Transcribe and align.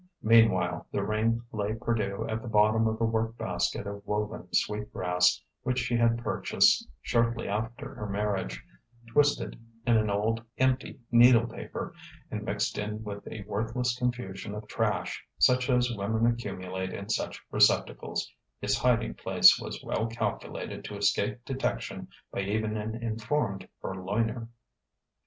Meanwhile, 0.23 0.87
the 0.91 1.03
ring 1.03 1.43
lay 1.51 1.75
perdue 1.75 2.27
at 2.27 2.41
the 2.41 2.47
bottom 2.47 2.87
of 2.87 2.99
a 2.99 3.05
work 3.05 3.37
basket 3.37 3.85
of 3.85 4.03
woven 4.03 4.51
sweet 4.51 4.91
grass 4.91 5.43
which 5.61 5.77
she 5.77 5.95
had 5.95 6.17
purchased 6.23 6.89
shortly 7.03 7.47
after 7.47 7.93
her 7.93 8.09
marriage; 8.09 8.65
twisted 9.11 9.59
in 9.85 9.97
an 9.97 10.09
old, 10.09 10.43
empty 10.57 10.99
needle 11.11 11.45
paper 11.45 11.93
and 12.31 12.41
mixed 12.41 12.79
in 12.79 13.03
with 13.03 13.27
a 13.27 13.43
worthless 13.43 13.95
confusion 13.95 14.55
of 14.55 14.67
trash, 14.67 15.23
such 15.37 15.69
as 15.69 15.95
women 15.95 16.25
accumulate 16.25 16.91
in 16.93 17.07
such 17.07 17.39
receptacles, 17.51 18.27
its 18.59 18.77
hiding 18.79 19.13
place 19.13 19.59
was 19.59 19.83
well 19.83 20.07
calculated 20.07 20.83
to 20.85 20.97
escape 20.97 21.45
detection 21.45 22.07
by 22.31 22.39
even 22.41 22.75
an 22.75 22.95
informed 22.95 23.67
purloiner. 23.83 24.47